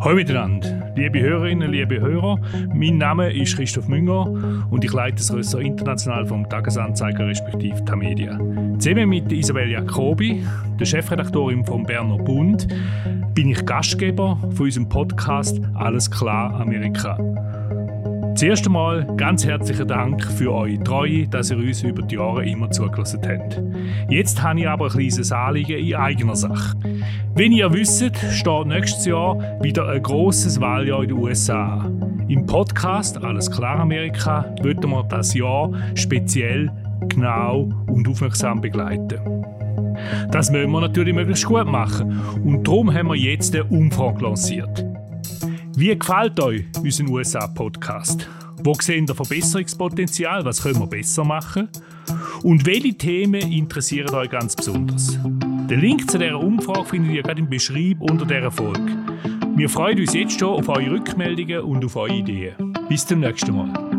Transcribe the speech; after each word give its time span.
Hallo 0.00 0.14
miteinander, 0.14 0.92
liebe 0.94 1.20
Hörerinnen, 1.20 1.72
liebe 1.72 2.00
Hörer. 2.00 2.38
Mein 2.72 2.98
Name 2.98 3.32
ist 3.32 3.56
Christoph 3.56 3.88
Münger 3.88 4.28
und 4.70 4.84
ich 4.84 4.92
leite 4.92 5.16
das 5.16 5.34
Ressort 5.34 5.64
International 5.64 6.24
vom 6.24 6.48
Tagesanzeiger 6.48 7.26
respektive 7.26 7.84
Tamedia. 7.84 8.38
Zusammen 8.78 9.08
mit 9.08 9.32
Isabel 9.32 9.72
Jacobi, 9.72 10.44
der 10.78 10.84
Chefredaktorin 10.84 11.64
vom 11.64 11.82
Berner 11.82 12.16
Bund, 12.16 12.68
bin 13.34 13.48
ich 13.48 13.66
Gastgeber 13.66 14.38
von 14.54 14.66
unserem 14.66 14.88
Podcast 14.88 15.60
Alles 15.74 16.08
klar 16.08 16.54
Amerika. 16.60 17.18
Zuerst 18.38 18.66
einmal 18.66 19.04
ganz 19.16 19.44
herzlichen 19.44 19.88
Dank 19.88 20.22
für 20.22 20.52
eure 20.52 20.80
Treue, 20.84 21.26
dass 21.26 21.50
ihr 21.50 21.56
uns 21.56 21.82
über 21.82 22.02
die 22.02 22.14
Jahre 22.14 22.48
immer 22.48 22.70
zugelassen 22.70 23.18
habt. 23.26 23.60
Jetzt 24.08 24.40
habe 24.40 24.60
ich 24.60 24.68
aber 24.68 24.84
ein 24.84 24.92
kleines 24.92 25.32
Anliegen 25.32 25.76
in 25.76 25.96
eigener 25.96 26.36
Sache. 26.36 26.78
Wenn 27.34 27.50
ihr 27.50 27.72
wisst, 27.72 28.16
steht 28.30 28.66
nächstes 28.66 29.06
Jahr 29.06 29.36
wieder 29.60 29.88
ein 29.88 30.00
grosses 30.04 30.60
Wahljahr 30.60 31.02
in 31.02 31.08
den 31.08 31.18
USA 31.18 31.78
an. 31.78 32.24
Im 32.28 32.46
Podcast 32.46 33.20
Alles 33.24 33.50
klar 33.50 33.80
Amerika 33.80 34.44
würden 34.62 34.88
wir 34.88 35.02
das 35.02 35.34
Jahr 35.34 35.72
speziell, 35.96 36.70
genau 37.08 37.68
und 37.88 38.06
aufmerksam 38.06 38.60
begleiten. 38.60 39.18
Das 40.30 40.52
müssen 40.52 40.70
wir 40.70 40.80
natürlich 40.80 41.12
möglichst 41.12 41.44
gut 41.44 41.66
machen 41.66 42.20
und 42.44 42.68
darum 42.68 42.94
haben 42.94 43.08
wir 43.08 43.16
jetzt 43.16 43.56
eine 43.56 43.64
Umfrage 43.64 44.22
lanciert. 44.22 44.84
Wie 45.78 45.96
gefällt 45.96 46.40
euch 46.40 46.64
unser 46.82 47.04
USA-Podcast? 47.08 48.28
Wo 48.64 48.74
sehen 48.74 49.06
ihr 49.08 49.14
Verbesserungspotenzial? 49.14 50.44
Was 50.44 50.60
können 50.60 50.80
wir 50.80 50.88
besser 50.88 51.22
machen? 51.22 51.68
Und 52.42 52.66
welche 52.66 52.94
Themen 52.94 53.52
interessieren 53.52 54.12
euch 54.12 54.28
ganz 54.28 54.56
besonders? 54.56 55.16
Den 55.22 55.78
Link 55.78 56.10
zu 56.10 56.18
dieser 56.18 56.40
Umfrage 56.40 56.84
findet 56.84 57.12
ihr 57.12 57.22
gerade 57.22 57.38
im 57.38 57.48
Beschreib 57.48 58.00
unter 58.00 58.26
dieser 58.26 58.50
Folge. 58.50 58.90
Wir 59.54 59.68
freuen 59.68 60.00
uns 60.00 60.14
jetzt 60.14 60.40
schon 60.40 60.48
auf 60.48 60.68
eure 60.68 60.90
Rückmeldungen 60.90 61.60
und 61.60 61.84
auf 61.84 61.94
eure 61.94 62.16
Ideen. 62.16 62.54
Bis 62.88 63.06
zum 63.06 63.20
nächsten 63.20 63.54
Mal. 63.54 63.97